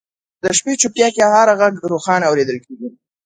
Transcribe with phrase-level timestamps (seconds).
[0.43, 2.89] د شپې چوپتیا کې هر ږغ روښانه اورېدل کېږي.